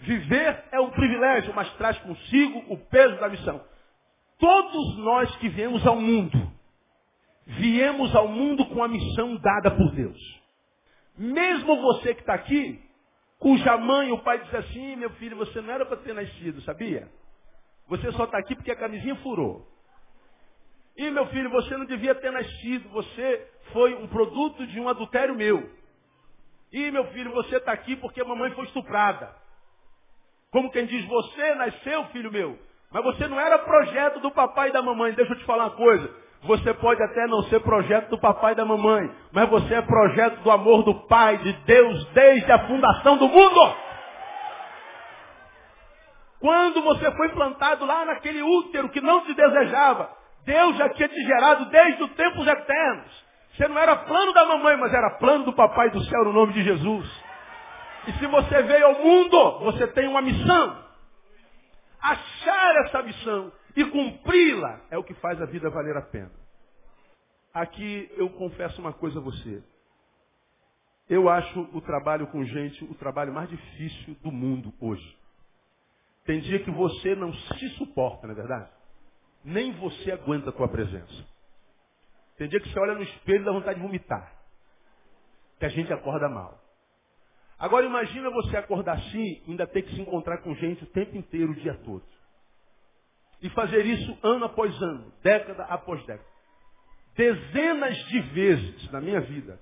[0.00, 3.60] Viver é um privilégio, mas traz consigo o peso da missão.
[4.38, 6.52] Todos nós que viemos ao mundo,
[7.46, 10.18] viemos ao mundo com a missão dada por Deus.
[11.16, 12.80] Mesmo você que está aqui,
[13.40, 17.08] cuja mãe, o pai diz assim, meu filho, você não era para ter nascido, sabia?
[17.88, 19.66] Você só está aqui porque a camisinha furou.
[20.98, 25.36] E meu filho, você não devia ter nascido, você foi um produto de um adultério
[25.36, 25.70] meu.
[26.72, 29.32] E meu filho, você está aqui porque a mamãe foi estuprada.
[30.50, 32.58] Como quem diz, você nasceu, filho meu,
[32.90, 35.12] mas você não era projeto do papai e da mamãe.
[35.12, 36.28] Deixa eu te falar uma coisa.
[36.42, 40.40] Você pode até não ser projeto do papai e da mamãe, mas você é projeto
[40.40, 43.76] do amor do Pai, de Deus, desde a fundação do mundo.
[46.40, 50.17] Quando você foi plantado lá naquele útero que não te desejava,
[50.48, 53.26] Deus já tinha te gerado desde os tempos eternos.
[53.52, 56.54] Você não era plano da mamãe, mas era plano do papai do céu no nome
[56.54, 57.24] de Jesus.
[58.06, 60.84] E se você veio ao mundo, você tem uma missão.
[62.00, 66.32] Achar essa missão e cumpri-la é o que faz a vida valer a pena.
[67.52, 69.62] Aqui eu confesso uma coisa a você.
[71.10, 75.18] Eu acho o trabalho com gente o trabalho mais difícil do mundo hoje.
[76.24, 78.77] Tem dia que você não se suporta, não é verdade?
[79.44, 81.26] Nem você aguenta a tua presença.
[82.36, 84.32] Tem dia que você olha no espelho e dá vontade de vomitar.
[85.58, 86.58] Que a gente acorda mal.
[87.58, 91.16] Agora imagina você acordar assim e ainda ter que se encontrar com gente o tempo
[91.16, 92.04] inteiro, o dia todo.
[93.42, 96.28] E fazer isso ano após ano, década após década.
[97.16, 99.60] Dezenas de vezes na minha vida,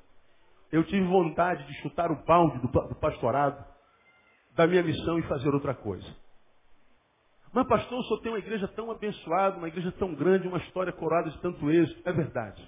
[0.70, 3.64] eu tive vontade de chutar o balde do, do pastorado,
[4.54, 6.06] da minha missão e fazer outra coisa.
[7.56, 10.92] Mas pastor, eu só tenho uma igreja tão abençoada, uma igreja tão grande, uma história
[10.92, 12.06] corada de tanto êxito.
[12.06, 12.62] É verdade.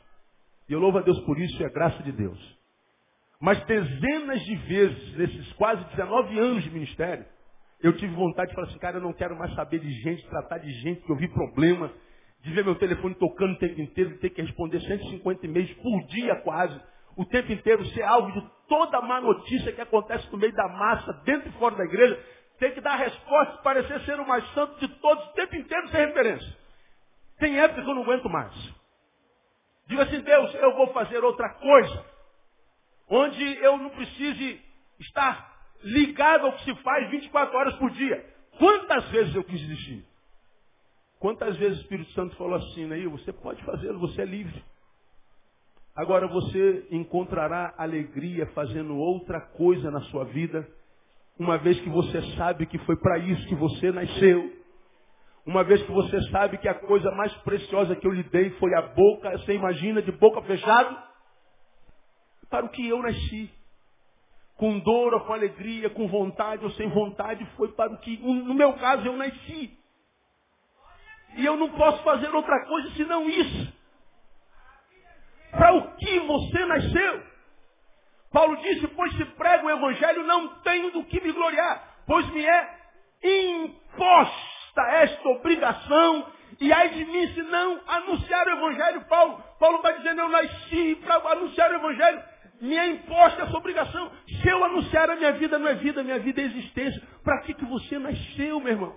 [0.66, 2.58] E eu louvo a Deus por isso e é graça de Deus.
[3.38, 7.26] Mas dezenas de vezes, nesses quase 19 anos de ministério,
[7.82, 10.56] eu tive vontade de falar assim, cara, eu não quero mais saber de gente, tratar
[10.56, 11.92] de gente, que eu vi problema,
[12.40, 16.06] de ver meu telefone tocando o tempo inteiro, de ter que responder 150 e-mails por
[16.06, 16.80] dia quase,
[17.14, 21.12] o tempo inteiro ser alvo de toda má notícia que acontece no meio da massa,
[21.26, 22.18] dentro e fora da igreja,
[22.58, 26.06] ter que dar resposta, parecer ser o mais santo de todos, o tempo inteiro sem
[26.06, 26.58] referência.
[27.38, 28.54] Tem época que eu não aguento mais.
[29.86, 32.04] Diga assim, Deus, eu vou fazer outra coisa
[33.08, 34.60] onde eu não precise
[35.00, 38.24] estar ligado ao que se faz 24 horas por dia.
[38.58, 40.04] Quantas vezes eu quis desistir?
[41.18, 42.98] Quantas vezes o Espírito Santo falou assim, né?
[43.08, 44.62] Você pode fazê-lo, você é livre.
[45.96, 50.68] Agora você encontrará alegria fazendo outra coisa na sua vida,
[51.38, 54.52] uma vez que você sabe que foi para isso que você nasceu.
[55.46, 58.74] Uma vez que você sabe que a coisa mais preciosa que eu lhe dei foi
[58.74, 61.08] a boca, você imagina, de boca fechada?
[62.50, 63.50] para o que eu nasci.
[64.56, 68.54] Com dor ou com alegria, com vontade ou sem vontade, foi para o que, no
[68.54, 69.78] meu caso, eu nasci.
[71.36, 73.72] E eu não posso fazer outra coisa senão isso.
[75.52, 77.22] Para o que você nasceu?
[78.32, 82.44] Paulo disse, pois se prego o evangelho, não tenho do que me gloriar, pois me
[82.44, 82.78] é
[83.22, 86.26] imposta esta obrigação,
[86.60, 89.04] e ai de mim se não anunciar o evangelho.
[89.06, 92.22] Paulo, Paulo está dizendo, eu nasci para anunciar o evangelho
[92.60, 94.10] me é imposta essa obrigação.
[94.26, 97.00] Se eu anunciar a minha vida, não é vida, minha vida é existência.
[97.22, 98.96] Para que, que você nasceu, meu irmão?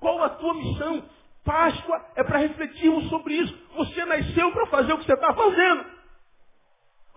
[0.00, 1.04] Qual a tua missão?
[1.44, 3.56] Páscoa é para refletirmos sobre isso.
[3.76, 5.95] Você nasceu para fazer o que você está fazendo.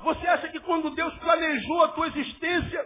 [0.01, 2.85] Você acha que quando Deus planejou a tua existência,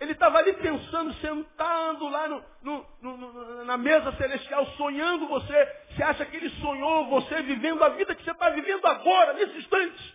[0.00, 5.68] Ele estava ali pensando, sentando lá no, no, no, na mesa celestial, sonhando você.
[5.90, 9.58] Você acha que Ele sonhou você vivendo a vida que você está vivendo agora, nesse
[9.58, 10.14] instante?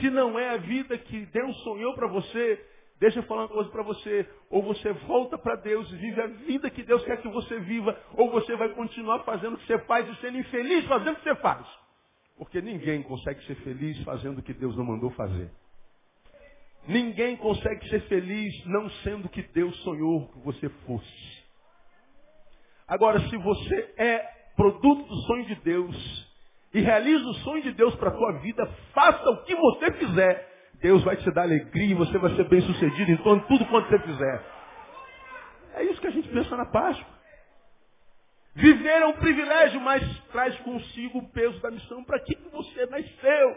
[0.00, 2.64] Se não é a vida que Deus sonhou para você,
[2.98, 4.26] deixa eu falar uma coisa para você.
[4.48, 7.98] Ou você volta para Deus e vive a vida que Deus quer que você viva,
[8.14, 11.24] ou você vai continuar fazendo o que você faz e sendo infeliz fazendo o que
[11.24, 11.83] você faz.
[12.36, 15.50] Porque ninguém consegue ser feliz fazendo o que Deus não mandou fazer.
[16.86, 21.44] Ninguém consegue ser feliz não sendo o que Deus sonhou que você fosse.
[22.86, 24.18] Agora, se você é
[24.56, 26.24] produto do sonho de Deus,
[26.74, 30.54] e realiza o sonho de Deus para a tua vida, faça o que você fizer,
[30.82, 33.98] Deus vai te dar alegria e você vai ser bem sucedido em tudo quanto você
[34.00, 34.44] fizer.
[35.74, 37.13] É isso que a gente pensa na Páscoa.
[38.54, 42.04] Viver é um privilégio, mas traz consigo o peso da missão.
[42.04, 43.56] Para que você nasceu?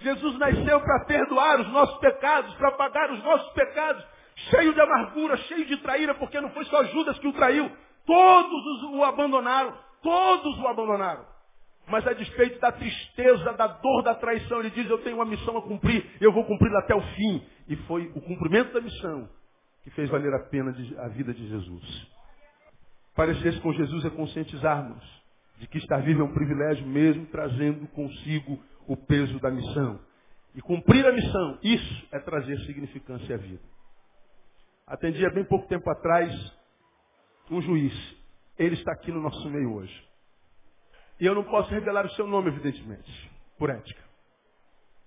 [0.00, 4.04] Jesus nasceu para perdoar os nossos pecados, para pagar os nossos pecados,
[4.50, 7.70] cheio de amargura, cheio de traíra, porque não foi só Judas que o traiu.
[8.06, 9.76] Todos o abandonaram.
[10.02, 11.26] Todos o abandonaram.
[11.88, 15.56] Mas a despeito da tristeza, da dor, da traição, ele diz, eu tenho uma missão
[15.56, 17.42] a cumprir, eu vou cumpri-la até o fim.
[17.66, 19.28] E foi o cumprimento da missão
[19.82, 22.17] que fez valer a pena a vida de Jesus.
[23.18, 25.04] Parecer-se com Jesus é conscientizarmos
[25.58, 29.98] de que estar vivo é um privilégio mesmo, trazendo consigo o peso da missão.
[30.54, 33.64] E cumprir a missão, isso é trazer significância à vida.
[34.86, 36.32] Atendi há bem pouco tempo atrás
[37.50, 37.92] um juiz.
[38.56, 40.08] Ele está aqui no nosso meio hoje.
[41.18, 44.04] E eu não posso revelar o seu nome, evidentemente, por ética.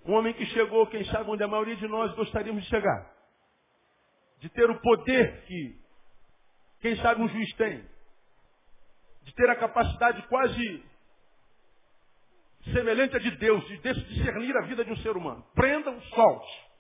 [0.06, 3.10] Um homem que chegou, quem sabe onde a maioria de nós gostaríamos de chegar.
[4.40, 5.80] De ter o poder que,
[6.82, 7.90] quem sabe, um juiz tem.
[9.24, 10.84] De ter a capacidade quase
[12.74, 15.44] semelhante a de Deus, de discernir a vida de um ser humano.
[15.54, 16.72] Prendam, solte.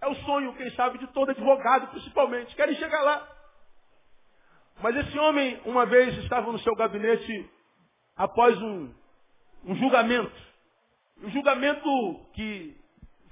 [0.00, 2.54] É o sonho, quem sabe, de todo advogado, principalmente.
[2.54, 3.28] Querem chegar lá.
[4.82, 7.50] Mas esse homem, uma vez, estava no seu gabinete
[8.16, 8.92] após um,
[9.64, 10.54] um julgamento.
[11.22, 11.88] Um julgamento
[12.34, 12.76] que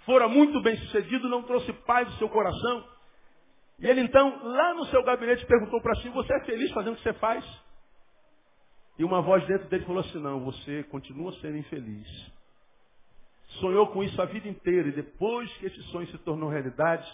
[0.06, 2.88] fora muito bem sucedido, não trouxe paz no seu coração.
[3.78, 6.96] E ele então, lá no seu gabinete, perguntou para si, você é feliz fazendo o
[6.96, 7.44] que você faz?
[9.02, 12.06] E uma voz dentro dele falou assim, não, você continua sendo infeliz.
[13.58, 17.04] Sonhou com isso a vida inteira e depois que esse sonho se tornou realidade,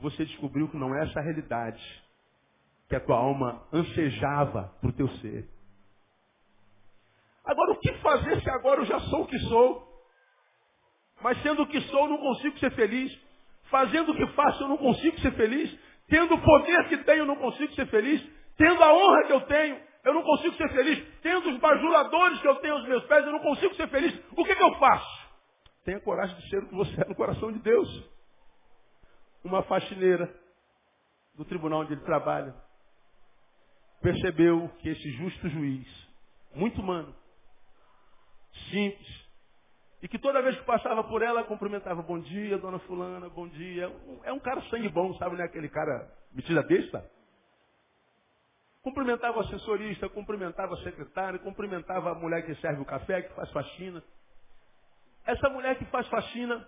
[0.00, 1.80] você descobriu que não é essa a realidade
[2.88, 5.48] que a tua alma ansejava para o teu ser.
[7.44, 9.86] Agora, o que fazer se agora eu já sou o que sou?
[11.22, 13.16] Mas sendo o que sou, eu não consigo ser feliz.
[13.70, 15.72] Fazendo o que faço, eu não consigo ser feliz.
[16.08, 18.28] Tendo o poder que tenho, eu não consigo ser feliz.
[18.56, 21.06] Tendo a honra que eu tenho, eu não consigo ser feliz.
[21.20, 24.18] Tendo os bajuladores que eu tenho aos meus pés, eu não consigo ser feliz.
[24.32, 25.28] O que, que eu faço?
[25.84, 27.88] Tenha coragem de ser o que você é no coração de Deus.
[29.44, 30.34] Uma faxineira
[31.34, 32.54] do tribunal onde ele trabalha
[34.00, 35.86] percebeu que esse justo juiz,
[36.54, 37.14] muito humano,
[38.70, 39.28] simples.
[40.00, 43.92] E que toda vez que passava por ela, cumprimentava, bom dia, dona fulana, bom dia.
[44.22, 45.44] É um cara sangue bom, sabe, né?
[45.44, 47.17] Aquele cara metida besta.
[48.88, 53.50] Cumprimentava o assessorista, cumprimentava a secretária, cumprimentava a mulher que serve o café, que faz
[53.50, 54.02] faxina.
[55.26, 56.66] Essa mulher que faz faxina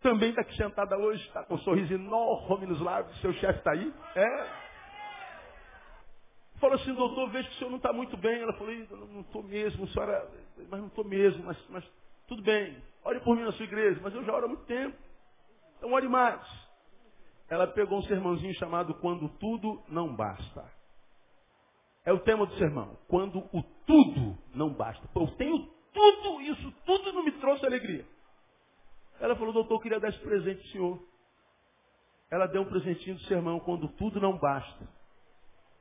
[0.00, 3.72] também está aqui sentada hoje, está com um sorriso enorme nos lábios, seu chefe está
[3.72, 3.92] aí.
[4.16, 4.46] É.
[6.58, 8.40] Falou assim, doutor, vejo que o senhor não está muito bem.
[8.40, 8.74] Ela falou,
[9.12, 10.30] não estou mesmo, senhora,
[10.70, 11.84] mas não estou mesmo, mas, mas
[12.26, 12.82] tudo bem.
[13.04, 14.96] Ore por mim na sua igreja, mas eu já oro há muito tempo.
[15.76, 16.40] Então ore mais.
[17.50, 20.79] Ela pegou um sermãozinho chamado Quando Tudo Não Basta.
[22.10, 22.98] É o tema do sermão.
[23.06, 25.08] Quando o tudo não basta.
[25.14, 28.04] Eu tenho tudo, isso tudo não me trouxe alegria.
[29.20, 31.02] Ela falou, doutor, eu queria dar esse presente ao senhor.
[32.28, 34.88] Ela deu um presentinho do sermão, quando tudo não basta.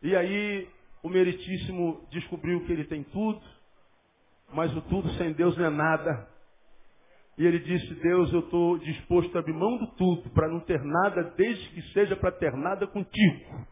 [0.04, 0.70] E aí
[1.02, 3.42] o meritíssimo descobriu que ele tem tudo,
[4.54, 6.30] mas o tudo sem Deus não é nada.
[7.40, 10.80] E ele disse, Deus, eu estou disposto a abrir mão do tudo para não ter
[10.84, 13.66] nada, desde que seja para ter nada contigo.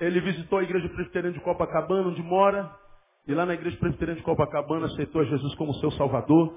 [0.00, 2.70] Ele visitou a igreja presbiteriana de Copacabana, onde mora,
[3.28, 6.54] e lá na igreja presbiteriana de Copacabana aceitou a Jesus como seu Salvador.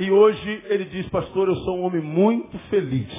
[0.00, 3.12] E hoje ele diz, pastor, eu sou um homem muito feliz.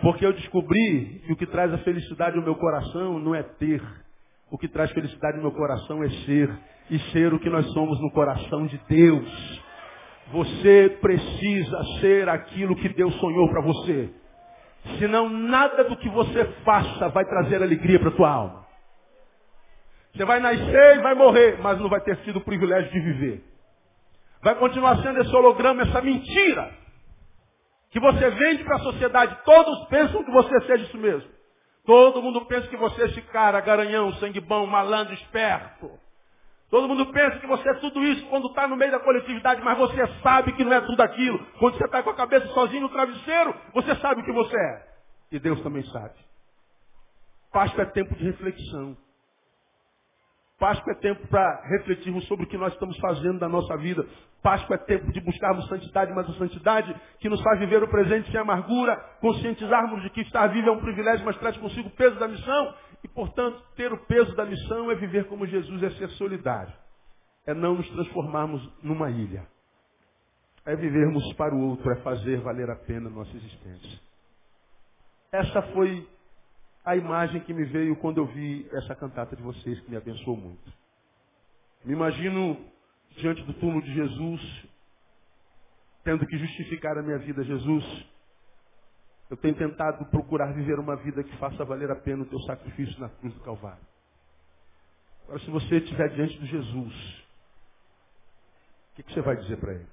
[0.00, 3.80] Porque eu descobri que o que traz a felicidade ao meu coração não é ter.
[4.50, 6.50] O que traz felicidade ao meu coração é ser.
[6.90, 9.62] E ser o que nós somos no coração de Deus.
[10.32, 14.10] Você precisa ser aquilo que Deus sonhou para você.
[14.98, 18.66] Senão nada do que você faça vai trazer alegria para a tua alma.
[20.12, 23.44] Você vai nascer e vai morrer, mas não vai ter sido o privilégio de viver.
[24.42, 26.70] Vai continuar sendo esse holograma, essa mentira
[27.90, 29.38] que você vende para a sociedade.
[29.44, 31.30] Todos pensam que você seja isso mesmo.
[31.84, 35.90] Todo mundo pensa que você é esse cara, garanhão, sangue bom, malandro, esperto.
[36.72, 39.76] Todo mundo pensa que você é tudo isso quando está no meio da coletividade, mas
[39.76, 41.38] você sabe que não é tudo aquilo.
[41.58, 44.86] Quando você está com a cabeça sozinho no travesseiro, você sabe o que você é.
[45.32, 46.14] E Deus também sabe.
[47.52, 48.96] Páscoa é tempo de reflexão.
[50.58, 54.06] Páscoa é tempo para refletirmos sobre o que nós estamos fazendo da nossa vida.
[54.42, 58.30] Páscoa é tempo de buscarmos santidade, mas a santidade que nos faz viver o presente
[58.30, 62.18] sem amargura, conscientizarmos de que estar vivo é um privilégio, mas traz consigo o peso
[62.18, 62.74] da missão.
[63.04, 66.72] E, portanto, ter o peso da missão é viver como Jesus, é ser solidário.
[67.46, 69.46] É não nos transformarmos numa ilha.
[70.64, 74.00] É vivermos para o outro, é fazer valer a pena a nossa existência.
[75.32, 76.08] Essa foi
[76.84, 80.36] a imagem que me veio quando eu vi essa cantata de vocês, que me abençoou
[80.36, 80.72] muito.
[81.84, 82.56] Me imagino
[83.16, 84.68] diante do túmulo de Jesus,
[86.04, 88.11] tendo que justificar a minha vida, Jesus.
[89.32, 93.00] Eu tenho tentado procurar viver uma vida que faça valer a pena o teu sacrifício
[93.00, 93.82] na cruz do Calvário.
[95.24, 97.24] Agora, se você estiver diante de Jesus,
[98.92, 99.86] o que, que você vai dizer para ele?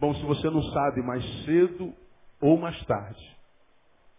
[0.00, 1.94] Bom, se você não sabe, mais cedo
[2.40, 3.36] ou mais tarde,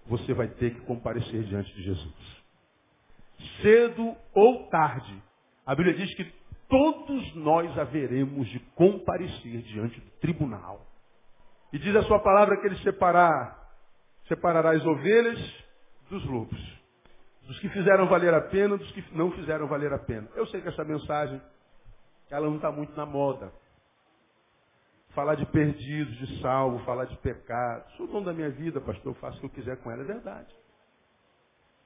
[0.05, 2.43] você vai ter que comparecer diante de Jesus.
[3.61, 5.21] Cedo ou tarde,
[5.65, 6.33] a Bíblia diz que
[6.69, 10.87] todos nós haveremos de comparecer diante do tribunal.
[11.73, 13.62] E diz a sua palavra que ele separar,
[14.27, 15.39] separará as ovelhas
[16.09, 16.83] dos lobos.
[17.47, 20.29] Dos que fizeram valer a pena, dos que não fizeram valer a pena.
[20.35, 21.41] Eu sei que essa mensagem,
[22.29, 23.51] ela não está muito na moda.
[25.09, 27.91] Falar de perdidos, de salvo, falar de pecado.
[27.97, 30.01] Sou dono da minha vida, pastor, eu faço o que eu quiser com ela.
[30.01, 30.55] É verdade.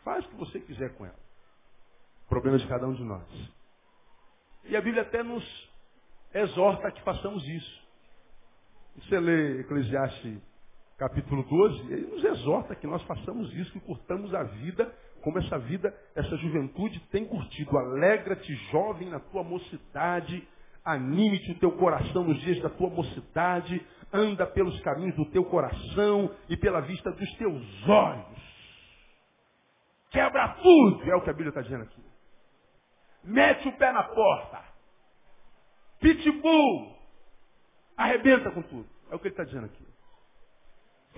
[0.04, 1.20] Faz o que você quiser com ela.
[2.30, 3.52] Problema de cada um de nós.
[4.66, 5.44] E a Bíblia até nos
[6.34, 7.88] exorta a que façamos isso.
[8.96, 10.42] Você lê Eclesiastes
[10.98, 14.91] capítulo 12, ele nos exorta que nós façamos isso, que curtamos a vida,
[15.22, 17.78] como essa vida, essa juventude tem curtido.
[17.78, 20.48] Alegra-te, jovem, na tua mocidade,
[20.84, 26.34] anime-te o teu coração nos dias da tua mocidade, anda pelos caminhos do teu coração
[26.50, 28.48] e pela vista dos teus olhos.
[30.10, 32.02] Quebra tudo, é o que a Bíblia está dizendo aqui.
[33.24, 34.64] Mete o pé na porta.
[36.00, 36.95] Pitbull.
[37.98, 38.88] Arrebenta com tudo.
[39.12, 39.97] É o que ele está dizendo aqui.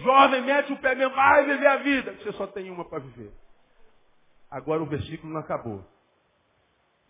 [0.01, 1.15] Jovem, mete o pé mesmo.
[1.15, 2.13] Vai viver a vida.
[2.13, 3.31] Você só tem uma para viver.
[4.49, 5.85] Agora o versículo não acabou.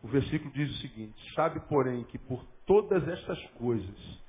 [0.01, 4.19] O versículo diz o seguinte: Sabe, porém, que por todas estas coisas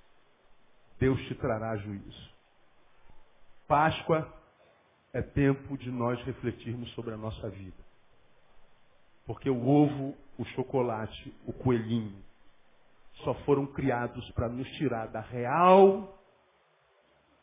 [0.98, 2.30] Deus te trará juízo.
[3.66, 4.32] Páscoa
[5.12, 7.90] é tempo de nós refletirmos sobre a nossa vida.
[9.26, 12.22] Porque o ovo, o chocolate, o coelhinho,
[13.24, 16.19] só foram criados para nos tirar da real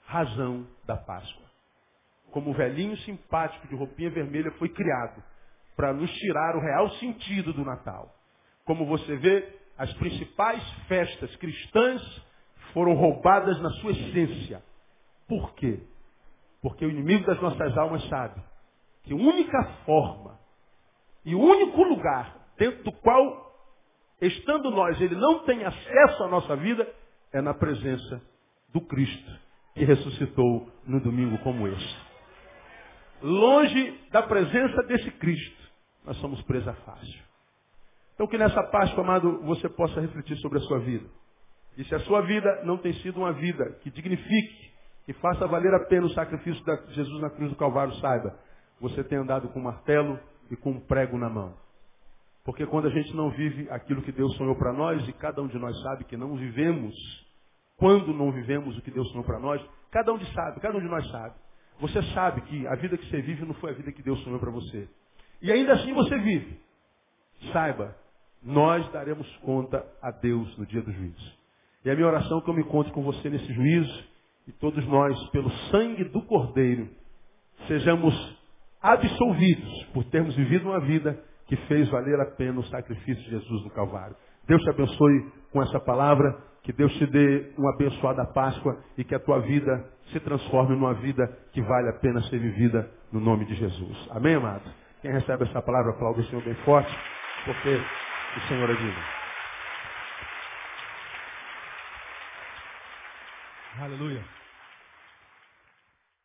[0.07, 1.45] razão da Páscoa.
[2.31, 5.21] Como o velhinho simpático de roupinha vermelha foi criado
[5.75, 8.15] para nos tirar o real sentido do Natal.
[8.65, 12.01] Como você vê, as principais festas cristãs
[12.73, 14.63] foram roubadas na sua essência.
[15.27, 15.81] Por quê?
[16.61, 18.41] Porque o inimigo das nossas almas sabe
[19.03, 20.39] que a única forma
[21.25, 23.53] e o único lugar dentro do qual,
[24.21, 26.87] estando nós, ele não tem acesso à nossa vida,
[27.33, 28.21] é na presença
[28.69, 29.46] do Cristo,
[29.77, 32.07] que ressuscitou no domingo como este.
[33.21, 35.71] Longe da presença desse Cristo,
[36.05, 37.21] nós somos presa fácil.
[38.15, 41.05] Então que nessa Páscoa, amado, você possa refletir sobre a sua vida.
[41.77, 44.71] E se a sua vida não tem sido uma vida que dignifique,
[45.05, 48.37] que faça valer a pena o sacrifício de Jesus na cruz do Calvário, saiba,
[48.81, 50.19] você tem andado com martelo,
[50.49, 51.53] e com um prego na mão.
[52.43, 55.47] Porque quando a gente não vive aquilo que Deus sonhou para nós, e cada um
[55.47, 56.95] de nós sabe que não vivemos,
[57.77, 59.61] quando não vivemos o que Deus sonhou para nós,
[59.91, 61.35] cada um de sabe, cada um de nós sabe.
[61.79, 64.39] Você sabe que a vida que você vive não foi a vida que Deus sonhou
[64.39, 64.87] para você.
[65.41, 66.59] E ainda assim você vive.
[67.53, 67.95] Saiba,
[68.43, 71.37] nós daremos conta a Deus no dia do juízo.
[71.85, 74.03] E a minha oração é que eu me encontre com você nesse juízo,
[74.47, 76.89] e todos nós, pelo sangue do Cordeiro,
[77.67, 78.13] sejamos
[78.81, 83.63] absolvidos por termos vivido uma vida que fez valer a pena o sacrifício de Jesus
[83.63, 84.15] no Calvário.
[84.47, 89.15] Deus te abençoe com essa palavra, que Deus te dê uma abençoada Páscoa e que
[89.15, 93.45] a tua vida se transforme numa vida que vale a pena ser vivida no nome
[93.45, 94.09] de Jesus.
[94.11, 94.69] Amém, amado?
[95.01, 96.93] Quem recebe essa palavra, aplaude o Senhor bem forte,
[97.45, 99.03] porque o Senhor é digno.
[103.79, 104.36] Aleluia.